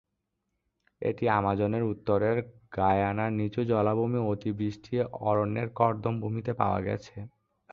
[1.01, 2.37] এটি আমাজনের উত্তরের
[2.77, 4.93] গায়ানা নিচু জলাভূমি অতিবৃষ্টি
[5.29, 7.15] অরণ্যের কর্দম ভূমিতে পাওয়া গেছে।